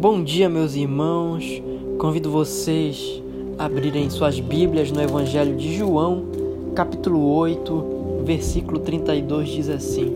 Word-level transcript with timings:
Bom 0.00 0.22
dia, 0.22 0.48
meus 0.48 0.76
irmãos. 0.76 1.60
Convido 1.98 2.30
vocês 2.30 3.20
a 3.58 3.64
abrirem 3.64 4.08
suas 4.08 4.38
Bíblias 4.38 4.92
no 4.92 5.02
Evangelho 5.02 5.56
de 5.56 5.74
João, 5.74 6.24
capítulo 6.72 7.34
8, 7.34 8.22
versículo 8.22 8.78
32 8.78 9.48
diz 9.48 9.68
assim: 9.68 10.14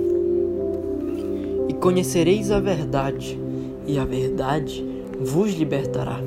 E 1.68 1.74
conhecereis 1.74 2.52
a 2.52 2.60
verdade, 2.60 3.36
e 3.84 3.98
a 3.98 4.04
verdade 4.04 4.86
vos 5.20 5.52
libertará. 5.52 6.20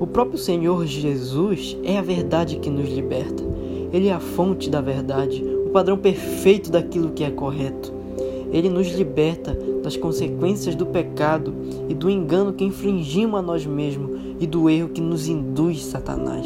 O 0.00 0.06
próprio 0.06 0.38
Senhor 0.38 0.86
Jesus 0.86 1.76
é 1.84 1.98
a 1.98 2.02
verdade 2.02 2.56
que 2.56 2.70
nos 2.70 2.88
liberta. 2.88 3.44
Ele 3.92 4.08
é 4.08 4.12
a 4.14 4.20
fonte 4.20 4.70
da 4.70 4.80
verdade, 4.80 5.44
o 5.66 5.68
padrão 5.68 5.98
perfeito 5.98 6.70
daquilo 6.70 7.10
que 7.10 7.24
é 7.24 7.30
correto. 7.30 7.92
Ele 8.50 8.70
nos 8.70 8.88
liberta 8.88 9.54
das 9.86 9.96
consequências 9.96 10.74
do 10.74 10.84
pecado 10.84 11.54
e 11.88 11.94
do 11.94 12.10
engano 12.10 12.52
que 12.52 12.64
infringimos 12.64 13.38
a 13.38 13.42
nós 13.42 13.64
mesmos 13.64 14.18
e 14.40 14.44
do 14.44 14.68
erro 14.68 14.88
que 14.88 15.00
nos 15.00 15.28
induz 15.28 15.84
Satanás. 15.84 16.44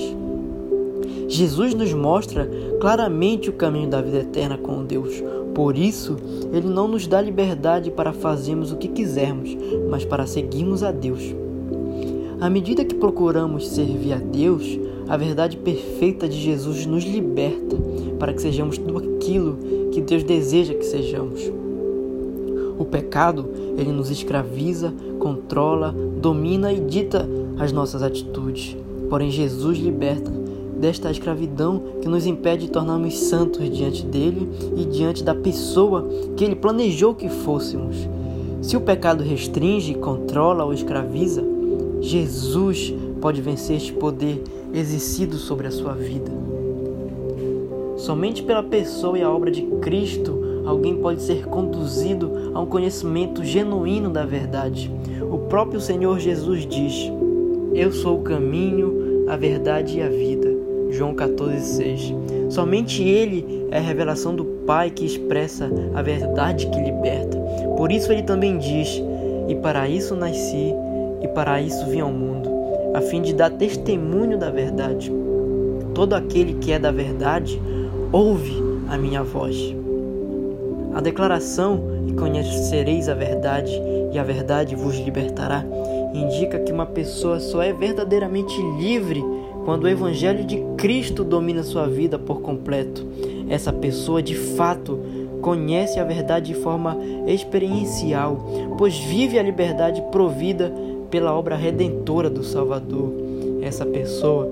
Jesus 1.27 1.73
nos 1.73 1.91
mostra 1.95 2.47
claramente 2.79 3.49
o 3.49 3.55
caminho 3.55 3.89
da 3.89 4.03
vida 4.03 4.19
eterna 4.19 4.59
com 4.59 4.85
Deus. 4.85 5.25
Por 5.55 5.79
isso, 5.79 6.19
ele 6.53 6.69
não 6.69 6.87
nos 6.87 7.07
dá 7.07 7.19
liberdade 7.19 7.91
para 7.91 8.13
fazermos 8.13 8.73
o 8.73 8.77
que 8.77 8.89
quisermos, 8.89 9.57
mas 9.89 10.05
para 10.05 10.27
seguirmos 10.27 10.83
a 10.83 10.93
Deus. 10.93 11.35
À 12.43 12.51
medida 12.51 12.85
que 12.85 12.95
procuramos 12.95 13.69
servir 13.69 14.13
a 14.13 14.19
Deus, 14.19 14.79
a 15.09 15.17
verdade 15.17 15.57
perfeita 15.57 16.29
de 16.29 16.37
Jesus 16.37 16.85
nos 16.85 17.05
liberta 17.05 17.79
para 18.19 18.35
que 18.35 18.43
sejamos 18.43 18.77
tudo 18.77 18.99
aquilo 18.99 19.57
que 19.93 20.03
Deus 20.03 20.25
deseja 20.25 20.75
que 20.75 20.85
sejamos. 20.85 21.60
Pecado, 22.91 23.49
ele 23.79 23.93
nos 23.93 24.11
escraviza, 24.11 24.93
controla, 25.19 25.95
domina 26.21 26.73
e 26.73 26.81
dita 26.81 27.29
as 27.59 27.73
nossas 27.73 28.03
atitudes. 28.03 28.77
Porém, 29.09 29.31
Jesus 29.31 29.79
liberta 29.79 30.31
desta 30.81 31.11
escravidão 31.11 31.83
que 32.01 32.09
nos 32.09 32.27
impede 32.27 32.67
de 32.67 32.73
tornarmos 32.73 33.19
santos 33.19 33.69
diante 33.71 34.05
dele 34.05 34.49
e 34.77 34.85
diante 34.85 35.23
da 35.23 35.35
pessoa 35.35 36.09
que 36.37 36.45
ele 36.45 36.57
planejou 36.57 37.15
que 37.15 37.29
fôssemos. 37.29 37.97
Se 38.63 38.77
o 38.77 38.81
pecado 38.81 39.23
restringe, 39.23 39.95
controla 39.95 40.65
ou 40.65 40.73
escraviza, 40.73 41.45
Jesus 42.01 42.95
pode 43.21 43.43
vencer 43.43 43.77
este 43.77 43.93
poder 43.93 44.43
exercido 44.73 45.37
sobre 45.37 45.67
a 45.67 45.71
sua 45.71 45.93
vida. 45.93 46.31
Somente 47.97 48.43
pela 48.43 48.63
pessoa 48.63 49.19
e 49.19 49.23
a 49.23 49.31
obra 49.31 49.51
de 49.51 49.63
Cristo 49.83 50.50
alguém 50.65 50.97
pode 50.97 51.23
ser 51.23 51.47
conduzido 51.47 52.53
a 52.55 52.61
um 52.61 52.67
conhecimento 52.67 53.45
genuíno 53.45 54.11
da 54.11 54.25
verdade. 54.25 54.91
O 55.31 55.39
próprio 55.39 55.81
Senhor 55.81 56.19
Jesus 56.19 56.67
diz: 56.67 57.11
Eu 57.75 57.93
sou 57.93 58.19
o 58.19 58.23
caminho, 58.23 59.27
a 59.29 59.37
verdade 59.37 59.99
e 59.99 60.03
a 60.03 60.09
vida. 60.09 60.49
João 60.91 61.15
14,6. 61.15 62.51
Somente 62.51 63.03
Ele 63.03 63.67
é 63.71 63.79
a 63.79 63.83
revelação 63.83 64.35
do 64.35 64.45
Pai 64.45 64.91
que 64.91 65.05
expressa 65.05 65.71
a 65.95 66.03
verdade 66.03 66.67
que 66.67 66.81
liberta. 66.81 67.39
Por 67.77 67.91
isso 67.91 68.13
ele 68.13 68.23
também 68.23 68.59
diz: 68.59 69.03
E 69.49 69.55
para 69.57 69.89
isso 69.89 70.15
nasci, 70.15 70.75
e 71.23 71.29
para 71.29 71.61
isso 71.61 71.87
vim 71.87 72.01
ao 72.01 72.13
mundo, 72.13 72.49
a 72.95 73.01
fim 73.01 73.23
de 73.23 73.35
dar 73.35 73.51
testemunho 73.51 74.39
da 74.39 74.51
verdade. 74.51 75.13
Todo 75.95 76.15
aquele 76.15 76.55
que 76.55 76.73
é 76.73 76.79
da 76.79 76.91
verdade 76.91 77.61
ouve 78.13 78.63
a 78.89 78.97
minha 78.97 79.23
voz. 79.23 79.75
A 80.95 81.01
declaração 81.01 81.81
e 82.07 82.13
conhecereis 82.13 83.09
a 83.09 83.15
verdade, 83.15 83.73
e 84.13 84.19
a 84.19 84.23
verdade 84.23 84.75
vos 84.75 84.97
libertará, 84.99 85.65
indica 86.13 86.59
que 86.59 86.73
uma 86.73 86.87
pessoa 86.87 87.39
só 87.39 87.63
é 87.63 87.73
verdadeiramente 87.73 88.61
livre 88.79 89.25
quando 89.65 89.85
o 89.85 89.89
Evangelho 89.89 90.45
de 90.45 90.59
Cristo 90.77 91.23
domina 91.23 91.63
sua 91.63 91.87
vida 91.87 92.19
por 92.19 92.41
completo. 92.41 93.07
Essa 93.49 93.73
pessoa 93.73 94.23
de 94.23 94.35
fato 94.35 94.99
conhece 95.41 95.99
a 95.99 96.05
verdade 96.05 96.53
de 96.53 96.61
forma 96.61 96.97
experiencial, 97.27 98.39
pois 98.77 98.99
vive 98.99 99.39
a 99.39 99.43
liberdade 99.43 100.03
provida 100.11 100.73
pela 101.11 101.35
obra 101.35 101.57
redentora 101.57 102.29
do 102.29 102.43
Salvador. 102.43 103.13
Essa 103.63 103.87
pessoa 103.87 104.49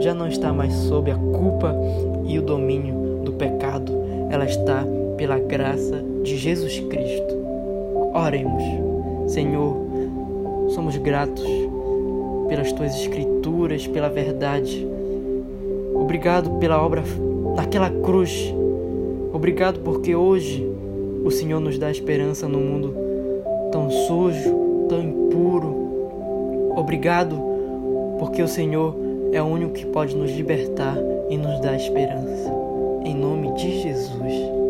já 0.00 0.12
não 0.12 0.28
está 0.28 0.52
mais 0.52 0.74
sob 0.74 1.10
a 1.10 1.16
culpa 1.16 1.74
e 2.26 2.38
o 2.38 2.42
domínio 2.42 3.22
do 3.24 3.32
pecado, 3.32 3.92
ela 4.30 4.44
está 4.44 4.84
pela 5.24 5.38
graça 5.38 6.04
de 6.22 6.36
Jesus 6.36 6.80
Cristo. 6.80 7.34
Oremos, 8.12 8.62
Senhor, 9.32 9.74
somos 10.68 10.98
gratos 10.98 11.46
pelas 12.46 12.70
tuas 12.72 12.94
escrituras, 12.94 13.86
pela 13.86 14.10
verdade. 14.10 14.86
Obrigado 15.94 16.58
pela 16.58 16.78
obra 16.78 17.02
naquela 17.56 17.88
cruz. 17.88 18.52
Obrigado 19.32 19.80
porque 19.80 20.14
hoje 20.14 20.70
o 21.24 21.30
Senhor 21.30 21.58
nos 21.58 21.78
dá 21.78 21.90
esperança 21.90 22.46
no 22.46 22.58
mundo 22.58 22.94
tão 23.72 23.90
sujo, 23.90 24.86
tão 24.90 25.02
impuro. 25.02 26.74
Obrigado 26.76 27.34
porque 28.18 28.42
o 28.42 28.48
Senhor 28.48 28.94
é 29.32 29.40
o 29.40 29.46
único 29.46 29.72
que 29.72 29.86
pode 29.86 30.14
nos 30.14 30.30
libertar 30.30 30.98
e 31.30 31.38
nos 31.38 31.58
dar 31.60 31.76
esperança. 31.76 32.52
Em 33.06 33.14
nome 33.14 33.54
de 33.54 33.80
Jesus. 33.80 34.63